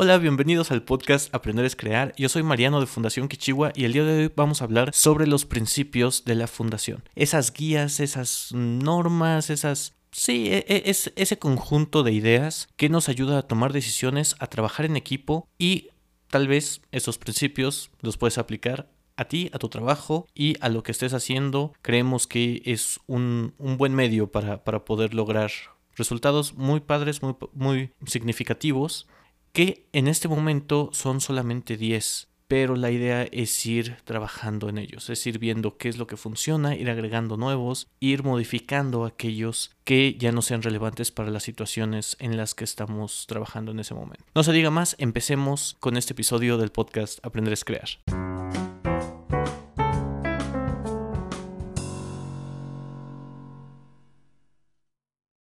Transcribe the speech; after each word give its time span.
Hola, 0.00 0.16
bienvenidos 0.18 0.70
al 0.70 0.84
podcast 0.84 1.34
Aprender 1.34 1.64
es 1.64 1.74
Crear. 1.74 2.14
Yo 2.16 2.28
soy 2.28 2.44
Mariano 2.44 2.78
de 2.78 2.86
Fundación 2.86 3.26
Kichiwa 3.26 3.72
y 3.74 3.82
el 3.84 3.92
día 3.92 4.04
de 4.04 4.16
hoy 4.16 4.32
vamos 4.36 4.60
a 4.60 4.64
hablar 4.64 4.94
sobre 4.94 5.26
los 5.26 5.44
principios 5.44 6.24
de 6.24 6.36
la 6.36 6.46
fundación. 6.46 7.02
Esas 7.16 7.52
guías, 7.52 7.98
esas 7.98 8.52
normas, 8.52 9.50
esas 9.50 9.96
Sí, 10.12 10.50
e, 10.52 10.64
e, 10.68 10.82
es 10.86 11.12
ese 11.16 11.40
conjunto 11.40 12.04
de 12.04 12.12
ideas 12.12 12.68
que 12.76 12.88
nos 12.88 13.08
ayuda 13.08 13.38
a 13.38 13.48
tomar 13.48 13.72
decisiones, 13.72 14.36
a 14.38 14.46
trabajar 14.46 14.86
en 14.86 14.96
equipo 14.96 15.48
y 15.58 15.88
tal 16.28 16.46
vez 16.46 16.80
esos 16.92 17.18
principios 17.18 17.90
los 18.00 18.18
puedes 18.18 18.38
aplicar 18.38 18.88
a 19.16 19.24
ti, 19.24 19.50
a 19.52 19.58
tu 19.58 19.68
trabajo 19.68 20.28
y 20.32 20.54
a 20.60 20.68
lo 20.68 20.84
que 20.84 20.92
estés 20.92 21.12
haciendo. 21.12 21.72
Creemos 21.82 22.28
que 22.28 22.62
es 22.66 23.00
un, 23.08 23.52
buen 23.58 23.96
medio 23.96 24.30
para, 24.30 24.62
para, 24.62 24.84
poder 24.84 25.12
lograr 25.12 25.50
resultados 25.96 26.54
muy 26.54 26.78
padres, 26.78 27.20
muy, 27.20 27.34
muy 27.52 27.90
significativos 28.06 29.08
que 29.52 29.86
en 29.92 30.08
este 30.08 30.28
momento 30.28 30.90
son 30.92 31.20
solamente 31.20 31.76
10, 31.76 32.28
pero 32.48 32.76
la 32.76 32.90
idea 32.90 33.24
es 33.24 33.66
ir 33.66 33.96
trabajando 34.04 34.70
en 34.70 34.78
ellos, 34.78 35.10
es 35.10 35.26
ir 35.26 35.38
viendo 35.38 35.76
qué 35.76 35.90
es 35.90 35.98
lo 35.98 36.06
que 36.06 36.16
funciona, 36.16 36.74
ir 36.74 36.88
agregando 36.90 37.36
nuevos, 37.36 37.88
ir 38.00 38.24
modificando 38.24 39.04
aquellos 39.04 39.76
que 39.84 40.16
ya 40.18 40.32
no 40.32 40.40
sean 40.40 40.62
relevantes 40.62 41.10
para 41.10 41.30
las 41.30 41.42
situaciones 41.42 42.16
en 42.20 42.36
las 42.36 42.54
que 42.54 42.64
estamos 42.64 43.26
trabajando 43.28 43.72
en 43.72 43.80
ese 43.80 43.94
momento. 43.94 44.24
No 44.34 44.42
se 44.42 44.52
diga 44.52 44.70
más, 44.70 44.96
empecemos 44.98 45.76
con 45.78 45.96
este 45.96 46.14
episodio 46.14 46.56
del 46.56 46.70
podcast 46.70 47.24
Aprender 47.24 47.52
es 47.52 47.64
Crear. 47.64 47.88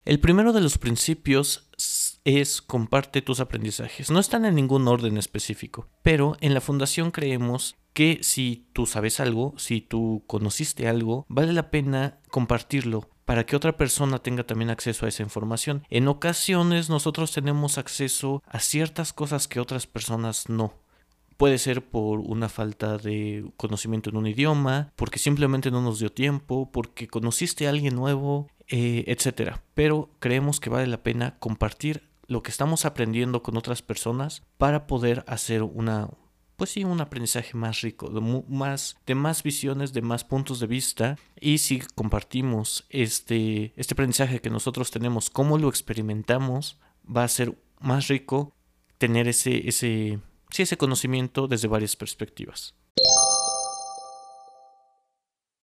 El 0.05 0.21
primero 0.21 0.53
de 0.53 0.61
los 0.61 0.77
principios 0.77 1.67
es 2.25 2.63
comparte 2.63 3.23
tus 3.23 3.41
aprendizajes. 3.41 4.11
No 4.11 4.19
están 4.19 4.45
en 4.45 4.55
ningún 4.55 4.89
orden 4.89 5.19
específico, 5.19 5.89
pero 6.03 6.37
en 6.41 6.55
la 6.55 6.61
fundación 6.61 7.11
creemos 7.11 7.77
que 7.93 8.19
si 8.23 8.67
tú 8.73 8.87
sabes 8.87 9.21
algo, 9.21 9.55
si 9.57 9.81
tú 9.81 10.25
conociste 10.27 10.89
algo, 10.89 11.27
vale 11.29 11.53
la 11.53 11.71
pena 11.71 12.19
compartirlo 12.31 13.09
para 13.25 13.47
que 13.47 13.57
otra 13.57 13.77
persona 13.77 14.19
tenga 14.19 14.45
también 14.45 14.71
acceso 14.71 15.07
a 15.07 15.09
esa 15.09 15.23
información. 15.23 15.85
En 15.89 16.09
ocasiones 16.09 16.91
nosotros 16.91 17.33
tenemos 17.33 17.79
acceso 17.79 18.43
a 18.47 18.59
ciertas 18.59 19.13
cosas 19.13 19.49
que 19.49 19.61
otras 19.61 19.87
personas 19.87 20.49
no. 20.49 20.75
Puede 21.37 21.59
ser 21.59 21.85
por 21.85 22.21
una 22.21 22.49
falta 22.49 22.97
de 22.97 23.45
conocimiento 23.57 24.11
en 24.11 24.17
un 24.17 24.27
idioma, 24.27 24.93
porque 24.95 25.19
simplemente 25.19 25.71
no 25.71 25.83
nos 25.83 25.99
dio 25.99 26.13
tiempo, 26.13 26.71
porque 26.71 27.09
conociste 27.09 27.67
a 27.67 27.71
alguien 27.71 27.97
nuevo, 27.97 28.49
eh, 28.69 29.05
etc. 29.09 29.59
Pero 29.75 30.11
creemos 30.21 30.61
que 30.61 30.71
vale 30.71 30.87
la 30.87 31.03
pena 31.03 31.37
compartir 31.39 32.14
lo 32.27 32.43
que 32.43 32.51
estamos 32.51 32.85
aprendiendo 32.85 33.43
con 33.43 33.57
otras 33.57 33.83
personas 33.83 34.43
para 34.59 34.87
poder 34.87 35.25
hacer 35.27 35.63
una 35.63 36.11
pues 36.57 36.71
sí, 36.71 36.85
un 36.85 37.01
aprendizaje 37.01 37.57
más 37.57 37.81
rico, 37.81 38.09
de 38.11 38.21
más, 38.49 38.97
de 39.07 39.15
más 39.15 39.43
visiones, 39.43 39.93
de 39.93 40.03
más 40.03 40.25
puntos 40.25 40.61
de 40.61 40.67
vista. 40.67 41.19
Y 41.41 41.59
si 41.59 41.81
compartimos 41.95 42.87
este, 42.91 43.73
este 43.77 43.95
aprendizaje 43.95 44.41
que 44.41 44.51
nosotros 44.51 44.91
tenemos, 44.91 45.31
cómo 45.31 45.59
lo 45.59 45.69
experimentamos, 45.69 46.79
va 47.05 47.25
a 47.25 47.29
ser 47.29 47.59
más 47.81 48.09
rico 48.09 48.55
tener 48.99 49.27
ese, 49.27 49.69
ese, 49.69 50.21
sí, 50.51 50.63
ese 50.63 50.77
conocimiento 50.77 51.49
desde 51.49 51.69
varias 51.69 51.97
perspectivas. 51.97 52.75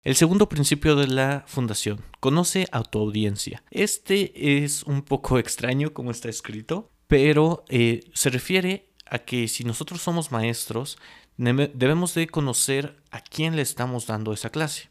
El 0.09 0.17
segundo 0.17 0.49
principio 0.49 0.97
de 0.97 1.07
la 1.07 1.45
fundación, 1.47 2.03
conoce 2.19 2.67
a 2.73 2.83
tu 2.83 2.99
audiencia. 2.99 3.63
Este 3.71 4.65
es 4.65 4.83
un 4.85 5.03
poco 5.03 5.39
extraño 5.39 5.93
como 5.93 6.11
está 6.11 6.31
escrito, 6.31 6.91
pero 7.09 7.63
eh, 7.69 8.09
se 8.15 8.31
refiere 8.31 8.89
a 9.05 9.19
que 9.19 9.49
si 9.49 9.65
nosotros 9.65 10.01
somos 10.01 10.33
maestros, 10.33 10.97
debemos 11.37 12.15
de 12.15 12.27
conocer 12.27 12.97
a 13.11 13.21
quién 13.21 13.55
le 13.55 13.61
estamos 13.61 14.07
dando 14.07 14.33
esa 14.33 14.49
clase. 14.49 14.89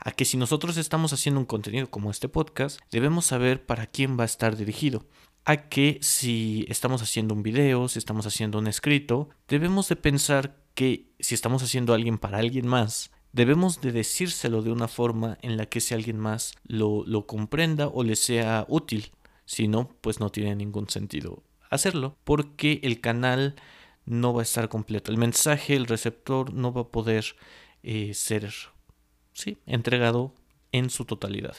A 0.00 0.10
que 0.10 0.24
si 0.24 0.36
nosotros 0.36 0.76
estamos 0.76 1.12
haciendo 1.12 1.38
un 1.38 1.46
contenido 1.46 1.88
como 1.88 2.10
este 2.10 2.28
podcast, 2.28 2.80
debemos 2.90 3.26
saber 3.26 3.64
para 3.64 3.86
quién 3.86 4.18
va 4.18 4.24
a 4.24 4.26
estar 4.26 4.56
dirigido. 4.56 5.06
A 5.44 5.68
que 5.68 6.00
si 6.02 6.66
estamos 6.68 7.00
haciendo 7.00 7.32
un 7.32 7.44
video, 7.44 7.86
si 7.86 8.00
estamos 8.00 8.26
haciendo 8.26 8.58
un 8.58 8.66
escrito, 8.66 9.28
debemos 9.46 9.88
de 9.88 9.94
pensar 9.94 10.56
que 10.74 11.12
si 11.20 11.36
estamos 11.36 11.62
haciendo 11.62 11.94
alguien 11.94 12.18
para 12.18 12.38
alguien 12.38 12.66
más, 12.66 13.12
debemos 13.32 13.80
de 13.80 13.92
decírselo 13.92 14.62
de 14.62 14.72
una 14.72 14.88
forma 14.88 15.38
en 15.42 15.56
la 15.56 15.66
que 15.66 15.80
si 15.80 15.94
alguien 15.94 16.18
más 16.18 16.54
lo, 16.64 17.04
lo 17.06 17.26
comprenda 17.26 17.88
o 17.88 18.02
le 18.02 18.16
sea 18.16 18.64
útil. 18.68 19.12
Si 19.44 19.68
no, 19.68 19.88
pues 20.00 20.20
no 20.20 20.30
tiene 20.30 20.54
ningún 20.56 20.88
sentido 20.88 21.42
hacerlo, 21.70 22.16
porque 22.24 22.80
el 22.82 23.00
canal 23.00 23.56
no 24.04 24.32
va 24.32 24.40
a 24.40 24.42
estar 24.42 24.68
completo. 24.68 25.10
El 25.10 25.18
mensaje, 25.18 25.76
el 25.76 25.86
receptor 25.86 26.52
no 26.52 26.72
va 26.72 26.82
a 26.82 26.88
poder 26.88 27.36
eh, 27.82 28.14
ser 28.14 28.52
entregado 29.66 30.34
en 30.72 30.90
su 30.90 31.04
totalidad. 31.04 31.56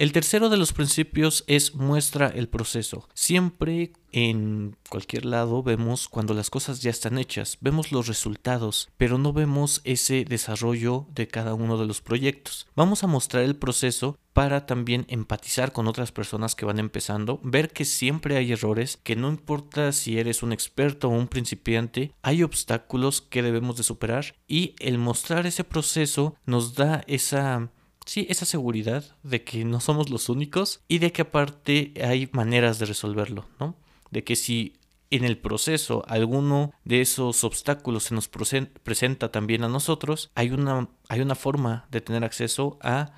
El 0.00 0.12
tercero 0.12 0.48
de 0.48 0.56
los 0.56 0.72
principios 0.72 1.44
es 1.46 1.74
muestra 1.74 2.28
el 2.28 2.48
proceso. 2.48 3.06
Siempre 3.12 3.92
en 4.12 4.74
cualquier 4.88 5.26
lado 5.26 5.62
vemos 5.62 6.08
cuando 6.08 6.32
las 6.32 6.48
cosas 6.48 6.80
ya 6.80 6.88
están 6.88 7.18
hechas, 7.18 7.58
vemos 7.60 7.92
los 7.92 8.06
resultados, 8.06 8.88
pero 8.96 9.18
no 9.18 9.34
vemos 9.34 9.82
ese 9.84 10.24
desarrollo 10.24 11.06
de 11.14 11.28
cada 11.28 11.52
uno 11.52 11.76
de 11.76 11.84
los 11.84 12.00
proyectos. 12.00 12.66
Vamos 12.74 13.04
a 13.04 13.08
mostrar 13.08 13.44
el 13.44 13.56
proceso 13.56 14.18
para 14.32 14.64
también 14.64 15.04
empatizar 15.10 15.72
con 15.72 15.86
otras 15.86 16.12
personas 16.12 16.54
que 16.54 16.64
van 16.64 16.78
empezando, 16.78 17.38
ver 17.42 17.68
que 17.68 17.84
siempre 17.84 18.38
hay 18.38 18.52
errores, 18.52 18.96
que 18.96 19.16
no 19.16 19.28
importa 19.28 19.92
si 19.92 20.18
eres 20.18 20.42
un 20.42 20.54
experto 20.54 21.08
o 21.08 21.10
un 21.10 21.28
principiante, 21.28 22.14
hay 22.22 22.42
obstáculos 22.42 23.20
que 23.20 23.42
debemos 23.42 23.76
de 23.76 23.82
superar 23.82 24.34
y 24.48 24.76
el 24.78 24.96
mostrar 24.96 25.46
ese 25.46 25.62
proceso 25.62 26.36
nos 26.46 26.74
da 26.74 27.04
esa 27.06 27.70
sí, 28.06 28.26
esa 28.28 28.44
seguridad 28.44 29.16
de 29.22 29.44
que 29.44 29.64
no 29.64 29.80
somos 29.80 30.10
los 30.10 30.28
únicos 30.28 30.80
y 30.88 30.98
de 30.98 31.12
que 31.12 31.22
aparte 31.22 31.94
hay 32.02 32.28
maneras 32.32 32.78
de 32.78 32.86
resolverlo, 32.86 33.46
¿no? 33.58 33.76
De 34.10 34.24
que 34.24 34.36
si 34.36 34.74
en 35.10 35.24
el 35.24 35.38
proceso 35.38 36.04
alguno 36.06 36.72
de 36.84 37.00
esos 37.00 37.42
obstáculos 37.44 38.04
se 38.04 38.14
nos 38.14 38.28
presenta 38.28 39.32
también 39.32 39.64
a 39.64 39.68
nosotros, 39.68 40.30
hay 40.34 40.50
una, 40.50 40.88
hay 41.08 41.20
una 41.20 41.34
forma 41.34 41.86
de 41.90 42.00
tener 42.00 42.24
acceso 42.24 42.78
a 42.80 43.12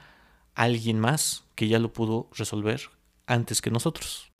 alguien 0.54 0.98
más 0.98 1.44
que 1.54 1.68
ya 1.68 1.78
lo 1.78 1.92
pudo 1.92 2.28
resolver 2.34 2.80
antes 3.26 3.60
que 3.60 3.70
nosotros. 3.70 4.32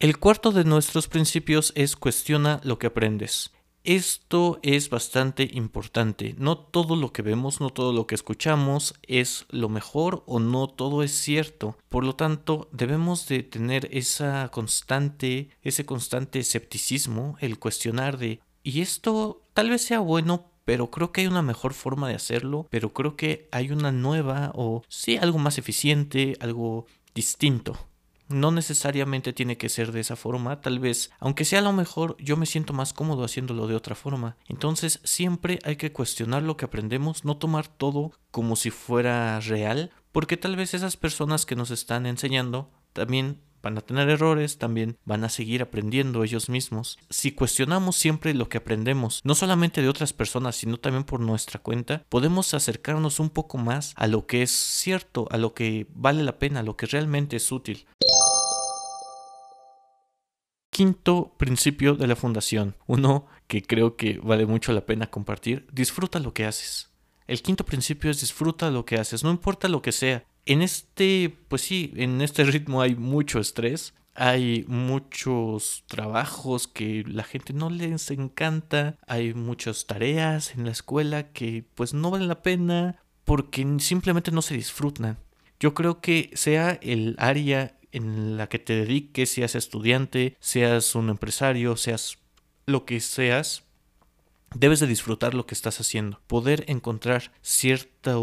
El 0.00 0.18
cuarto 0.18 0.52
de 0.52 0.62
nuestros 0.62 1.08
principios 1.08 1.72
es 1.74 1.96
cuestiona 1.96 2.60
lo 2.62 2.78
que 2.78 2.86
aprendes. 2.86 3.50
Esto 3.88 4.58
es 4.62 4.90
bastante 4.90 5.48
importante. 5.50 6.34
No 6.36 6.58
todo 6.58 6.94
lo 6.94 7.14
que 7.14 7.22
vemos, 7.22 7.62
no 7.62 7.70
todo 7.70 7.94
lo 7.94 8.06
que 8.06 8.14
escuchamos 8.14 8.92
es 9.00 9.46
lo 9.48 9.70
mejor 9.70 10.24
o 10.26 10.40
no 10.40 10.68
todo 10.68 11.02
es 11.02 11.12
cierto. 11.12 11.78
Por 11.88 12.04
lo 12.04 12.14
tanto, 12.14 12.68
debemos 12.70 13.28
de 13.28 13.42
tener 13.42 13.88
esa 13.90 14.50
constante, 14.50 15.48
ese 15.62 15.86
constante 15.86 16.38
escepticismo, 16.38 17.38
el 17.40 17.58
cuestionar 17.58 18.18
de 18.18 18.40
y 18.62 18.82
esto 18.82 19.40
tal 19.54 19.70
vez 19.70 19.80
sea 19.80 20.00
bueno, 20.00 20.50
pero 20.66 20.90
creo 20.90 21.10
que 21.10 21.22
hay 21.22 21.26
una 21.26 21.40
mejor 21.40 21.72
forma 21.72 22.10
de 22.10 22.14
hacerlo, 22.14 22.66
pero 22.68 22.92
creo 22.92 23.16
que 23.16 23.48
hay 23.52 23.70
una 23.70 23.90
nueva 23.90 24.52
o 24.54 24.82
sí 24.88 25.16
algo 25.16 25.38
más 25.38 25.56
eficiente, 25.56 26.36
algo 26.40 26.84
distinto. 27.14 27.87
No 28.28 28.50
necesariamente 28.50 29.32
tiene 29.32 29.56
que 29.56 29.68
ser 29.68 29.92
de 29.92 30.00
esa 30.00 30.16
forma, 30.16 30.60
tal 30.60 30.78
vez, 30.78 31.10
aunque 31.18 31.44
sea 31.44 31.60
lo 31.60 31.72
mejor, 31.72 32.16
yo 32.18 32.36
me 32.36 32.46
siento 32.46 32.72
más 32.72 32.92
cómodo 32.92 33.24
haciéndolo 33.24 33.66
de 33.66 33.74
otra 33.74 33.94
forma. 33.94 34.36
Entonces 34.46 35.00
siempre 35.04 35.58
hay 35.64 35.76
que 35.76 35.92
cuestionar 35.92 36.42
lo 36.42 36.56
que 36.56 36.66
aprendemos, 36.66 37.24
no 37.24 37.36
tomar 37.36 37.68
todo 37.68 38.12
como 38.30 38.56
si 38.56 38.70
fuera 38.70 39.40
real, 39.40 39.90
porque 40.12 40.36
tal 40.36 40.56
vez 40.56 40.74
esas 40.74 40.96
personas 40.96 41.46
que 41.46 41.56
nos 41.56 41.70
están 41.70 42.06
enseñando 42.06 42.70
también 42.92 43.40
van 43.62 43.78
a 43.78 43.80
tener 43.80 44.08
errores, 44.08 44.58
también 44.58 44.98
van 45.04 45.24
a 45.24 45.28
seguir 45.28 45.62
aprendiendo 45.62 46.22
ellos 46.22 46.48
mismos. 46.48 46.98
Si 47.10 47.32
cuestionamos 47.32 47.96
siempre 47.96 48.34
lo 48.34 48.48
que 48.48 48.58
aprendemos, 48.58 49.20
no 49.24 49.34
solamente 49.34 49.82
de 49.82 49.88
otras 49.88 50.12
personas, 50.12 50.56
sino 50.56 50.78
también 50.78 51.04
por 51.04 51.20
nuestra 51.20 51.60
cuenta, 51.60 52.04
podemos 52.08 52.54
acercarnos 52.54 53.20
un 53.20 53.30
poco 53.30 53.58
más 53.58 53.92
a 53.96 54.06
lo 54.06 54.26
que 54.26 54.42
es 54.42 54.50
cierto, 54.50 55.28
a 55.30 55.36
lo 55.36 55.54
que 55.54 55.86
vale 55.94 56.22
la 56.22 56.38
pena, 56.38 56.60
a 56.60 56.64
lo 56.64 56.76
que 56.76 56.86
realmente 56.86 57.36
es 57.36 57.50
útil. 57.52 57.86
Quinto 60.78 61.34
principio 61.38 61.96
de 61.96 62.06
la 62.06 62.14
fundación, 62.14 62.76
uno 62.86 63.26
que 63.48 63.62
creo 63.62 63.96
que 63.96 64.20
vale 64.22 64.46
mucho 64.46 64.72
la 64.72 64.86
pena 64.86 65.08
compartir, 65.10 65.66
disfruta 65.72 66.20
lo 66.20 66.32
que 66.32 66.46
haces. 66.46 66.92
El 67.26 67.42
quinto 67.42 67.64
principio 67.64 68.12
es 68.12 68.20
disfruta 68.20 68.70
lo 68.70 68.84
que 68.84 68.94
haces, 68.94 69.24
no 69.24 69.32
importa 69.32 69.66
lo 69.66 69.82
que 69.82 69.90
sea 69.90 70.24
en 70.46 70.62
este, 70.62 71.36
pues 71.48 71.62
sí, 71.62 71.92
en 71.96 72.20
este 72.20 72.44
ritmo 72.52 72.80
hay 72.80 72.94
mucho 72.94 73.40
estrés, 73.40 73.92
hay 74.14 74.64
muchos 74.68 75.82
trabajos 75.88 76.68
que 76.68 77.02
la 77.08 77.24
gente 77.24 77.52
no 77.52 77.70
les 77.70 78.12
encanta, 78.12 78.98
hay 79.08 79.34
muchas 79.34 79.84
tareas 79.88 80.54
en 80.54 80.64
la 80.64 80.70
escuela 80.70 81.32
que 81.32 81.64
pues 81.74 81.92
no 81.92 82.12
valen 82.12 82.28
la 82.28 82.40
pena 82.42 83.02
porque 83.24 83.66
simplemente 83.80 84.30
no 84.30 84.42
se 84.42 84.54
disfrutan. 84.54 85.18
Yo 85.58 85.74
creo 85.74 86.00
que 86.00 86.30
sea 86.34 86.78
el 86.82 87.16
área 87.18 87.77
en 87.92 88.36
la 88.36 88.48
que 88.48 88.58
te 88.58 88.74
dediques, 88.74 89.30
seas 89.30 89.54
estudiante, 89.54 90.36
seas 90.40 90.94
un 90.94 91.10
empresario, 91.10 91.76
seas 91.76 92.18
lo 92.66 92.84
que 92.84 93.00
seas, 93.00 93.64
debes 94.54 94.80
de 94.80 94.86
disfrutar 94.86 95.34
lo 95.34 95.46
que 95.46 95.54
estás 95.54 95.80
haciendo, 95.80 96.20
poder 96.26 96.64
encontrar 96.68 97.32
cierta, 97.42 98.16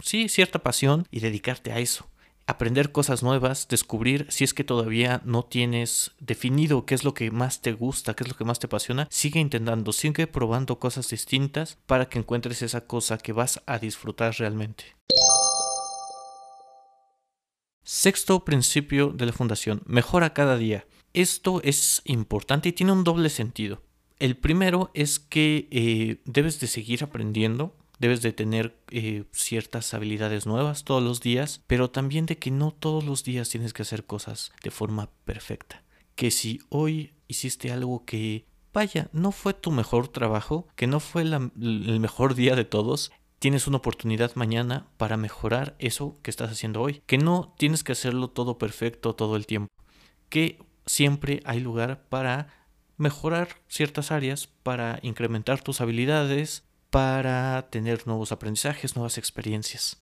sí, 0.00 0.28
cierta 0.28 0.60
pasión 0.60 1.06
y 1.10 1.20
dedicarte 1.20 1.72
a 1.72 1.78
eso 1.78 2.08
aprender 2.46 2.92
cosas 2.92 3.22
nuevas, 3.22 3.68
descubrir 3.68 4.26
si 4.30 4.44
es 4.44 4.54
que 4.54 4.64
todavía 4.64 5.20
no 5.24 5.44
tienes 5.44 6.12
definido 6.20 6.86
qué 6.86 6.94
es 6.94 7.04
lo 7.04 7.14
que 7.14 7.30
más 7.30 7.62
te 7.62 7.72
gusta, 7.72 8.14
qué 8.14 8.24
es 8.24 8.28
lo 8.28 8.36
que 8.36 8.44
más 8.44 8.58
te 8.58 8.66
apasiona, 8.66 9.08
sigue 9.10 9.40
intentando, 9.40 9.92
sigue 9.92 10.26
probando 10.26 10.78
cosas 10.78 11.08
distintas 11.08 11.78
para 11.86 12.08
que 12.08 12.18
encuentres 12.18 12.62
esa 12.62 12.86
cosa 12.86 13.18
que 13.18 13.32
vas 13.32 13.62
a 13.66 13.78
disfrutar 13.78 14.34
realmente. 14.38 14.96
Sexto 17.84 18.44
principio 18.44 19.08
de 19.08 19.26
la 19.26 19.32
fundación, 19.32 19.82
mejora 19.86 20.32
cada 20.32 20.56
día. 20.56 20.86
Esto 21.14 21.60
es 21.64 22.00
importante 22.04 22.68
y 22.68 22.72
tiene 22.72 22.92
un 22.92 23.02
doble 23.02 23.28
sentido. 23.28 23.82
El 24.20 24.36
primero 24.36 24.92
es 24.94 25.18
que 25.18 25.66
eh, 25.72 26.22
debes 26.24 26.60
de 26.60 26.68
seguir 26.68 27.02
aprendiendo, 27.02 27.74
debes 27.98 28.22
de 28.22 28.32
tener 28.32 28.78
eh, 28.90 29.24
ciertas 29.32 29.94
habilidades 29.94 30.46
nuevas 30.46 30.84
todos 30.84 31.02
los 31.02 31.20
días, 31.20 31.64
pero 31.66 31.90
también 31.90 32.26
de 32.26 32.38
que 32.38 32.52
no 32.52 32.70
todos 32.70 33.02
los 33.02 33.24
días 33.24 33.48
tienes 33.48 33.72
que 33.72 33.82
hacer 33.82 34.04
cosas 34.04 34.52
de 34.62 34.70
forma 34.70 35.10
perfecta. 35.24 35.82
Que 36.14 36.30
si 36.30 36.60
hoy 36.68 37.14
hiciste 37.26 37.72
algo 37.72 38.04
que, 38.04 38.46
vaya, 38.72 39.08
no 39.12 39.32
fue 39.32 39.54
tu 39.54 39.72
mejor 39.72 40.06
trabajo, 40.06 40.68
que 40.76 40.86
no 40.86 41.00
fue 41.00 41.22
el 41.22 41.98
mejor 41.98 42.36
día 42.36 42.54
de 42.54 42.64
todos, 42.64 43.10
tienes 43.42 43.66
una 43.66 43.78
oportunidad 43.78 44.36
mañana 44.36 44.86
para 44.98 45.16
mejorar 45.16 45.74
eso 45.80 46.16
que 46.22 46.30
estás 46.30 46.52
haciendo 46.52 46.80
hoy. 46.80 47.02
Que 47.06 47.18
no 47.18 47.56
tienes 47.58 47.82
que 47.82 47.90
hacerlo 47.90 48.30
todo 48.30 48.56
perfecto 48.56 49.16
todo 49.16 49.34
el 49.34 49.46
tiempo. 49.48 49.68
Que 50.28 50.64
siempre 50.86 51.40
hay 51.44 51.58
lugar 51.58 52.04
para 52.08 52.68
mejorar 52.98 53.48
ciertas 53.66 54.12
áreas, 54.12 54.46
para 54.46 55.00
incrementar 55.02 55.60
tus 55.60 55.80
habilidades, 55.80 56.62
para 56.90 57.68
tener 57.68 58.06
nuevos 58.06 58.30
aprendizajes, 58.30 58.94
nuevas 58.94 59.18
experiencias. 59.18 60.00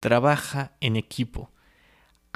Trabaja 0.00 0.78
en 0.80 0.96
equipo. 0.96 1.50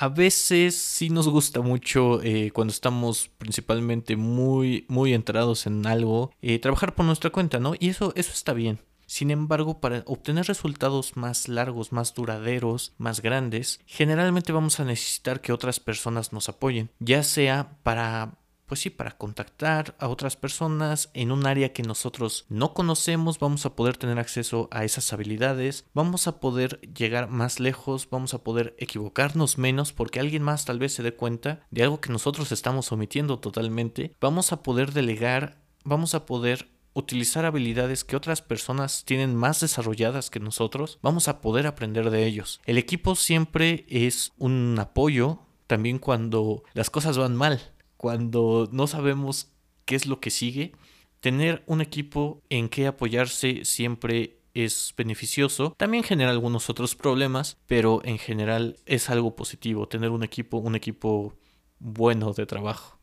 A 0.01 0.09
veces 0.09 0.77
sí 0.77 1.11
nos 1.11 1.27
gusta 1.27 1.61
mucho 1.61 2.23
eh, 2.23 2.53
cuando 2.53 2.71
estamos 2.71 3.33
principalmente 3.37 4.15
muy, 4.15 4.87
muy 4.87 5.13
entrados 5.13 5.67
en 5.67 5.85
algo, 5.89 6.31
eh, 6.41 6.61
trabajar 6.61 6.95
por 6.95 7.05
nuestra 7.05 7.31
cuenta, 7.31 7.59
¿no? 7.59 7.75
Y 7.81 7.89
eso, 7.89 8.13
eso 8.15 8.31
está 8.33 8.53
bien. 8.53 8.79
Sin 9.07 9.33
embargo, 9.33 9.81
para 9.81 10.05
obtener 10.07 10.47
resultados 10.47 11.17
más 11.17 11.49
largos, 11.49 11.91
más 11.91 12.15
duraderos, 12.15 12.95
más 12.97 13.23
grandes, 13.23 13.81
generalmente 13.87 14.53
vamos 14.53 14.79
a 14.79 14.85
necesitar 14.85 15.41
que 15.41 15.53
otras 15.53 15.81
personas 15.81 16.33
nos 16.33 16.49
apoyen, 16.49 16.91
ya 17.01 17.25
sea 17.25 17.77
para 17.83 18.38
pues 18.69 18.81
sí, 18.81 18.91
para 18.91 19.17
contactar 19.17 19.97
a 19.99 20.09
otras 20.09 20.37
personas 20.37 21.11
en 21.15 21.33
un 21.33 21.47
área 21.47 21.73
que 21.73 21.83
nosotros 21.83 22.45
no 22.51 22.75
conocemos, 22.75 23.39
vamos 23.39 23.65
a 23.65 23.75
poder 23.75 23.97
tener 23.97 24.19
acceso 24.19 24.69
a 24.71 24.85
esas 24.85 25.13
habilidades, 25.13 25.87
vamos 25.95 26.29
a 26.29 26.39
poder 26.39 26.81
llegar 26.95 27.31
más 27.31 27.61
lejos, 27.61 28.09
vamos 28.11 28.35
a 28.35 28.45
poder 28.45 28.77
equivocarnos 28.79 29.57
menos 29.57 29.93
porque 29.93 30.21
alguien 30.21 30.43
más 30.43 30.67
tal 30.67 30.79
vez 30.79 30.93
se 30.93 31.03
dé 31.03 31.15
cuenta 31.15 31.67
de 31.71 31.83
algo 31.83 32.01
que 32.01 32.13
nosotros 32.13 32.53
estamos 32.53 32.93
omitiendo 32.93 33.39
totalmente, 33.39 34.15
vamos 34.21 34.53
a 34.53 34.63
poder 34.63 34.93
delegar, 34.93 35.63
vamos 35.85 36.15
a 36.15 36.27
poder 36.27 36.69
utilizar 36.93 37.47
habilidades 37.47 38.05
que 38.05 38.17
otras 38.17 38.43
personas 38.43 39.05
tienen 39.07 39.35
más 39.35 39.61
desarrolladas 39.61 40.29
que 40.29 40.41
nosotros, 40.41 40.99
vamos 41.01 41.29
a 41.29 41.41
poder 41.41 41.67
aprender 41.67 42.11
de 42.11 42.27
ellos. 42.27 42.61
El 42.67 42.77
equipo 42.77 43.15
siempre 43.15 43.87
es 43.89 44.33
un 44.37 44.77
apoyo 44.79 45.39
también 45.67 45.99
cuando 45.99 46.65
las 46.75 46.91
cosas 46.91 47.17
van 47.17 47.37
mal 47.37 47.61
cuando 47.99 48.69
no 48.73 48.87
sabemos 48.87 49.53
qué 49.85 49.97
es 49.97 50.07
lo 50.07 50.21
que 50.21 50.31
sigue, 50.31 50.73
tener 51.21 51.63
un 51.67 51.83
equipo 51.83 52.41
en 52.49 52.71
que 52.71 52.87
apoyarse 52.87 53.65
siempre 53.65 54.39
es 54.55 54.95
beneficioso. 54.97 55.75
También 55.77 56.05
genera 56.05 56.31
algunos 56.31 56.71
otros 56.71 56.95
problemas, 56.95 57.59
pero 57.67 58.01
en 58.05 58.19
general 58.19 58.77
es 58.87 59.11
algo 59.11 59.37
positivo 59.37 59.89
tener 59.89 60.11
un 60.11 60.23
equipo, 60.23 60.59
un 60.59 60.75
equipo 60.75 61.35
bueno 61.81 62.33
de 62.33 62.47
trabajo. 62.47 62.99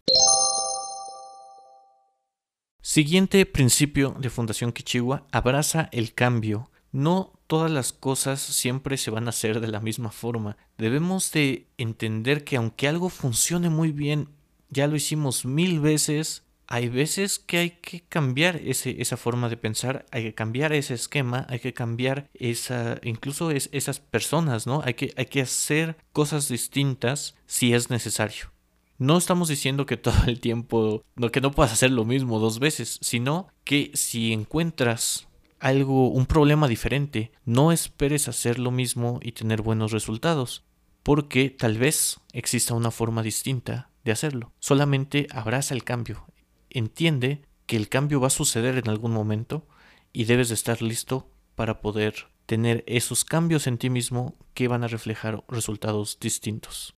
Siguiente 2.81 3.45
principio 3.45 4.15
de 4.19 4.29
Fundación 4.29 4.71
Kichiwa, 4.71 5.25
abraza 5.31 5.89
el 5.91 6.13
cambio. 6.13 6.69
No 6.91 7.33
todas 7.47 7.69
las 7.69 7.91
cosas 7.91 8.39
siempre 8.39 8.97
se 8.97 9.11
van 9.11 9.25
a 9.27 9.29
hacer 9.29 9.59
de 9.59 9.67
la 9.67 9.81
misma 9.81 10.11
forma. 10.11 10.55
Debemos 10.77 11.31
de 11.31 11.67
entender 11.77 12.43
que 12.43 12.55
aunque 12.55 12.87
algo 12.87 13.09
funcione 13.09 13.69
muy 13.69 13.91
bien 13.91 14.29
ya 14.69 14.87
lo 14.87 14.95
hicimos 14.95 15.45
mil 15.45 15.79
veces. 15.79 16.43
Hay 16.67 16.89
veces 16.89 17.37
que 17.37 17.57
hay 17.59 17.69
que 17.71 18.01
cambiar 18.01 18.55
ese, 18.55 18.99
esa 18.99 19.17
forma 19.17 19.49
de 19.49 19.57
pensar, 19.57 20.05
hay 20.09 20.23
que 20.23 20.33
cambiar 20.33 20.73
ese 20.73 20.95
esquema, 20.95 21.45
hay 21.47 21.59
que 21.59 21.75
cambiar 21.75 22.27
esa, 22.33 22.99
incluso 23.03 23.51
es, 23.51 23.69
esas 23.71 23.99
personas, 23.99 24.65
¿no? 24.65 24.81
Hay 24.83 24.95
que, 24.95 25.13
hay 25.15 25.27
que 25.27 25.41
hacer 25.41 25.95
cosas 26.11 26.47
distintas 26.47 27.35
si 27.45 27.75
es 27.75 27.91
necesario. 27.91 28.51
No 28.97 29.17
estamos 29.17 29.49
diciendo 29.49 29.85
que 29.85 29.97
todo 29.97 30.15
el 30.25 30.39
tiempo, 30.39 31.03
no, 31.15 31.29
que 31.29 31.41
no 31.41 31.51
puedas 31.51 31.73
hacer 31.73 31.91
lo 31.91 32.03
mismo 32.03 32.39
dos 32.39 32.59
veces, 32.59 32.97
sino 33.01 33.47
que 33.63 33.91
si 33.93 34.33
encuentras 34.33 35.27
algo, 35.59 36.09
un 36.09 36.25
problema 36.25 36.67
diferente, 36.67 37.31
no 37.45 37.71
esperes 37.71 38.27
hacer 38.27 38.57
lo 38.57 38.71
mismo 38.71 39.19
y 39.21 39.33
tener 39.33 39.61
buenos 39.61 39.91
resultados, 39.91 40.63
porque 41.03 41.49
tal 41.49 41.77
vez 41.77 42.19
exista 42.33 42.73
una 42.73 42.91
forma 42.91 43.21
distinta 43.21 43.89
de 44.05 44.13
hacerlo. 44.13 44.53
Solamente 44.59 45.27
abraza 45.31 45.73
el 45.73 45.83
cambio. 45.83 46.25
Entiende 46.69 47.41
que 47.65 47.75
el 47.75 47.89
cambio 47.89 48.21
va 48.21 48.27
a 48.27 48.29
suceder 48.29 48.77
en 48.77 48.87
algún 48.87 49.11
momento 49.11 49.67
y 50.13 50.25
debes 50.25 50.47
de 50.47 50.55
estar 50.55 50.81
listo 50.81 51.29
para 51.55 51.81
poder 51.81 52.27
tener 52.45 52.83
esos 52.87 53.25
cambios 53.25 53.67
en 53.67 53.77
ti 53.77 53.89
mismo 53.89 54.35
que 54.53 54.67
van 54.67 54.83
a 54.83 54.87
reflejar 54.87 55.43
resultados 55.49 56.19
distintos. 56.19 56.93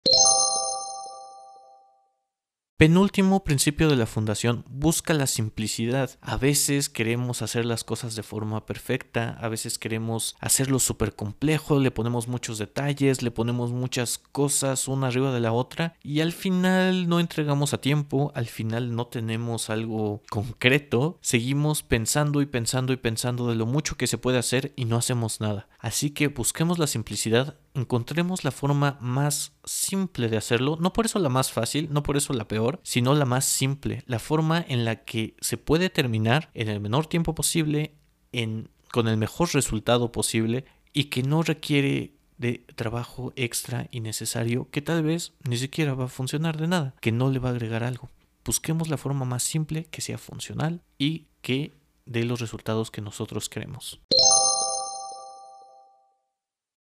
Penúltimo 2.77 3.43
principio 3.43 3.89
de 3.89 3.95
la 3.95 4.05
fundación, 4.05 4.63
busca 4.69 5.15
la 5.15 5.25
simplicidad. 5.25 6.11
A 6.21 6.37
veces 6.37 6.89
queremos 6.89 7.41
hacer 7.41 7.65
las 7.65 7.83
cosas 7.83 8.15
de 8.15 8.21
forma 8.21 8.67
perfecta, 8.67 9.35
a 9.41 9.47
veces 9.47 9.79
queremos 9.79 10.35
hacerlo 10.39 10.77
súper 10.77 11.15
complejo, 11.15 11.79
le 11.79 11.89
ponemos 11.89 12.27
muchos 12.27 12.59
detalles, 12.59 13.23
le 13.23 13.31
ponemos 13.31 13.71
muchas 13.71 14.19
cosas 14.19 14.87
una 14.87 15.07
arriba 15.07 15.33
de 15.33 15.39
la 15.39 15.53
otra 15.53 15.95
y 16.03 16.19
al 16.19 16.33
final 16.33 17.09
no 17.09 17.19
entregamos 17.19 17.73
a 17.73 17.81
tiempo, 17.81 18.31
al 18.35 18.45
final 18.45 18.95
no 18.95 19.07
tenemos 19.07 19.71
algo 19.71 20.21
concreto, 20.29 21.17
seguimos 21.21 21.81
pensando 21.81 22.43
y 22.43 22.45
pensando 22.45 22.93
y 22.93 22.97
pensando 22.97 23.49
de 23.49 23.55
lo 23.55 23.65
mucho 23.65 23.97
que 23.97 24.05
se 24.05 24.19
puede 24.19 24.37
hacer 24.37 24.73
y 24.75 24.85
no 24.85 24.97
hacemos 24.97 25.41
nada. 25.41 25.67
Así 25.79 26.11
que 26.11 26.27
busquemos 26.27 26.77
la 26.77 26.85
simplicidad 26.85 27.55
encontremos 27.77 28.43
la 28.43 28.51
forma 28.51 28.97
más 28.99 29.53
simple 29.63 30.29
de 30.29 30.37
hacerlo, 30.37 30.77
no 30.79 30.93
por 30.93 31.05
eso 31.05 31.19
la 31.19 31.29
más 31.29 31.51
fácil, 31.51 31.89
no 31.91 32.03
por 32.03 32.17
eso 32.17 32.33
la 32.33 32.47
peor, 32.47 32.79
sino 32.83 33.13
la 33.15 33.25
más 33.25 33.45
simple, 33.45 34.03
la 34.05 34.19
forma 34.19 34.63
en 34.67 34.85
la 34.85 35.03
que 35.03 35.35
se 35.39 35.57
puede 35.57 35.89
terminar 35.89 36.49
en 36.53 36.69
el 36.69 36.79
menor 36.79 37.07
tiempo 37.07 37.35
posible, 37.35 37.93
en, 38.31 38.69
con 38.91 39.07
el 39.07 39.17
mejor 39.17 39.53
resultado 39.53 40.11
posible 40.11 40.65
y 40.93 41.05
que 41.05 41.23
no 41.23 41.43
requiere 41.43 42.13
de 42.37 42.65
trabajo 42.75 43.33
extra 43.35 43.87
y 43.91 43.99
necesario 43.99 44.69
que 44.69 44.81
tal 44.81 45.03
vez 45.03 45.33
ni 45.47 45.57
siquiera 45.57 45.93
va 45.93 46.05
a 46.05 46.09
funcionar 46.09 46.57
de 46.57 46.67
nada, 46.67 46.95
que 47.01 47.11
no 47.11 47.29
le 47.29 47.39
va 47.39 47.49
a 47.49 47.51
agregar 47.51 47.83
algo. 47.83 48.09
Busquemos 48.45 48.89
la 48.89 48.97
forma 48.97 49.25
más 49.25 49.43
simple 49.43 49.85
que 49.85 50.01
sea 50.01 50.17
funcional 50.17 50.81
y 50.97 51.27
que 51.41 51.73
dé 52.05 52.23
los 52.23 52.39
resultados 52.39 52.91
que 52.91 53.01
nosotros 53.01 53.49
queremos. 53.49 53.99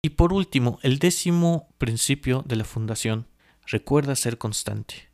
Y 0.07 0.11
por 0.11 0.33
último, 0.33 0.79
el 0.83 1.01
décimo 1.01 1.67
principio 1.79 2.45
de 2.47 2.55
la 2.55 2.63
fundación, 2.63 3.27
recuerda 3.67 4.15
ser 4.15 4.39
constante. 4.39 5.11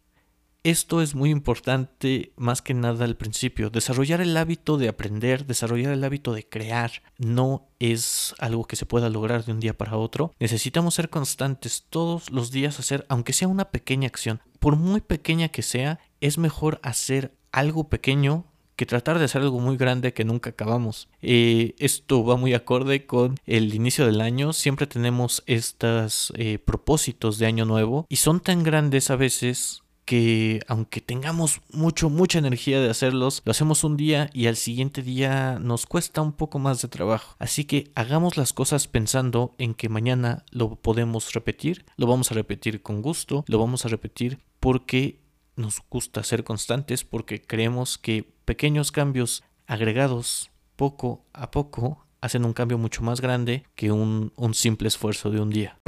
Esto 0.64 1.00
es 1.00 1.14
muy 1.14 1.30
importante 1.30 2.34
más 2.36 2.60
que 2.60 2.74
nada 2.74 3.06
al 3.06 3.16
principio. 3.16 3.70
Desarrollar 3.70 4.20
el 4.20 4.36
hábito 4.36 4.76
de 4.76 4.90
aprender, 4.90 5.46
desarrollar 5.46 5.94
el 5.94 6.04
hábito 6.04 6.34
de 6.34 6.46
crear, 6.46 7.02
no 7.16 7.70
es 7.78 8.34
algo 8.38 8.66
que 8.66 8.76
se 8.76 8.84
pueda 8.84 9.08
lograr 9.08 9.46
de 9.46 9.52
un 9.52 9.60
día 9.60 9.78
para 9.78 9.96
otro. 9.96 10.34
Necesitamos 10.38 10.92
ser 10.92 11.08
constantes 11.08 11.86
todos 11.88 12.30
los 12.30 12.50
días, 12.50 12.78
hacer, 12.78 13.06
aunque 13.08 13.32
sea 13.32 13.48
una 13.48 13.70
pequeña 13.70 14.08
acción, 14.08 14.42
por 14.58 14.76
muy 14.76 15.00
pequeña 15.00 15.48
que 15.48 15.62
sea, 15.62 16.00
es 16.20 16.36
mejor 16.36 16.80
hacer 16.82 17.34
algo 17.50 17.88
pequeño 17.88 18.51
que 18.82 18.86
tratar 18.86 19.20
de 19.20 19.26
hacer 19.26 19.42
algo 19.42 19.60
muy 19.60 19.76
grande 19.76 20.12
que 20.12 20.24
nunca 20.24 20.50
acabamos. 20.50 21.08
Eh, 21.20 21.76
esto 21.78 22.24
va 22.24 22.36
muy 22.36 22.52
acorde 22.52 23.06
con 23.06 23.36
el 23.46 23.74
inicio 23.74 24.04
del 24.06 24.20
año. 24.20 24.52
Siempre 24.52 24.88
tenemos 24.88 25.44
estos 25.46 26.32
eh, 26.36 26.58
propósitos 26.58 27.38
de 27.38 27.46
año 27.46 27.64
nuevo 27.64 28.06
y 28.08 28.16
son 28.16 28.40
tan 28.40 28.64
grandes 28.64 29.08
a 29.10 29.14
veces 29.14 29.84
que 30.04 30.64
aunque 30.66 31.00
tengamos 31.00 31.60
mucho, 31.70 32.10
mucha 32.10 32.40
energía 32.40 32.80
de 32.80 32.90
hacerlos, 32.90 33.42
lo 33.44 33.52
hacemos 33.52 33.84
un 33.84 33.96
día 33.96 34.30
y 34.32 34.48
al 34.48 34.56
siguiente 34.56 35.00
día 35.00 35.60
nos 35.60 35.86
cuesta 35.86 36.20
un 36.20 36.32
poco 36.32 36.58
más 36.58 36.82
de 36.82 36.88
trabajo. 36.88 37.36
Así 37.38 37.64
que 37.64 37.92
hagamos 37.94 38.36
las 38.36 38.52
cosas 38.52 38.88
pensando 38.88 39.54
en 39.58 39.74
que 39.74 39.88
mañana 39.88 40.44
lo 40.50 40.74
podemos 40.74 41.32
repetir, 41.34 41.84
lo 41.96 42.08
vamos 42.08 42.32
a 42.32 42.34
repetir 42.34 42.82
con 42.82 43.00
gusto, 43.00 43.44
lo 43.46 43.60
vamos 43.60 43.86
a 43.86 43.90
repetir 43.90 44.40
porque 44.58 45.22
nos 45.56 45.80
gusta 45.90 46.22
ser 46.24 46.44
constantes, 46.44 47.04
porque 47.04 47.42
creemos 47.42 47.98
que 47.98 48.32
pequeños 48.44 48.92
cambios 48.92 49.42
agregados 49.66 50.50
poco 50.76 51.24
a 51.32 51.50
poco 51.50 52.04
hacen 52.20 52.44
un 52.44 52.52
cambio 52.52 52.78
mucho 52.78 53.02
más 53.02 53.20
grande 53.20 53.64
que 53.74 53.90
un, 53.90 54.32
simple 54.54 54.88
esfuerzo 54.88 55.30
de 55.30 55.40
un 55.40 55.50
día. 55.50 55.78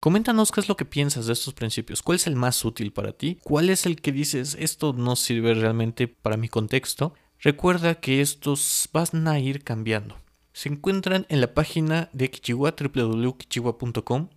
Coméntanos 0.00 0.50
qué 0.50 0.60
es 0.60 0.68
lo 0.68 0.76
que 0.76 0.84
piensas 0.84 1.26
de 1.26 1.32
estos 1.32 1.54
principios, 1.54 2.02
cuál 2.02 2.16
es 2.16 2.26
el 2.26 2.34
más 2.34 2.64
útil 2.64 2.92
para 2.92 3.12
ti, 3.12 3.38
cuál 3.44 3.70
es 3.70 3.86
el 3.86 4.00
que 4.00 4.10
dices 4.10 4.56
esto 4.58 4.92
no 4.94 5.14
sirve 5.14 5.54
realmente 5.54 6.08
para 6.08 6.36
mi 6.36 6.48
contexto. 6.48 7.14
Recuerda 7.38 7.96
que 7.96 8.20
estos 8.20 8.88
van 8.92 9.28
a 9.28 9.38
ir 9.38 9.62
cambiando. 9.62 10.16
Se 10.52 10.68
encuentran 10.68 11.26
en 11.28 11.40
la 11.40 11.54
página 11.54 12.10
de 12.12 12.30
Kichiwa, 12.30 12.74
www.kichiwa.com. 12.78 14.28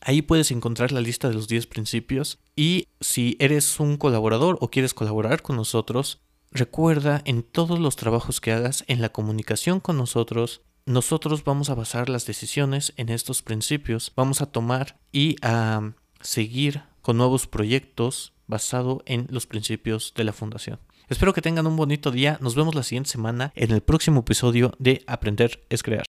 Ahí 0.00 0.22
puedes 0.22 0.50
encontrar 0.50 0.92
la 0.92 1.00
lista 1.00 1.28
de 1.28 1.34
los 1.34 1.48
10 1.48 1.66
principios 1.66 2.38
y 2.60 2.88
si 3.00 3.38
eres 3.40 3.80
un 3.80 3.96
colaborador 3.96 4.58
o 4.60 4.68
quieres 4.68 4.92
colaborar 4.92 5.40
con 5.40 5.56
nosotros, 5.56 6.20
recuerda 6.50 7.22
en 7.24 7.42
todos 7.42 7.78
los 7.78 7.96
trabajos 7.96 8.38
que 8.42 8.52
hagas, 8.52 8.84
en 8.86 9.00
la 9.00 9.08
comunicación 9.08 9.80
con 9.80 9.96
nosotros, 9.96 10.60
nosotros 10.84 11.42
vamos 11.42 11.70
a 11.70 11.74
basar 11.74 12.10
las 12.10 12.26
decisiones 12.26 12.92
en 12.98 13.08
estos 13.08 13.40
principios, 13.40 14.12
vamos 14.14 14.42
a 14.42 14.52
tomar 14.52 14.98
y 15.10 15.36
a 15.40 15.92
seguir 16.20 16.82
con 17.00 17.16
nuevos 17.16 17.46
proyectos 17.46 18.34
basado 18.46 19.02
en 19.06 19.26
los 19.30 19.46
principios 19.46 20.12
de 20.14 20.24
la 20.24 20.34
fundación. 20.34 20.80
Espero 21.08 21.32
que 21.32 21.40
tengan 21.40 21.66
un 21.66 21.76
bonito 21.76 22.10
día, 22.10 22.36
nos 22.42 22.56
vemos 22.56 22.74
la 22.74 22.82
siguiente 22.82 23.08
semana 23.08 23.52
en 23.54 23.70
el 23.70 23.80
próximo 23.80 24.20
episodio 24.20 24.74
de 24.78 25.02
Aprender 25.06 25.64
es 25.70 25.82
Crear. 25.82 26.09